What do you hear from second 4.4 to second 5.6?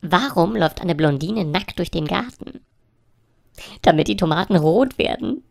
rot werden.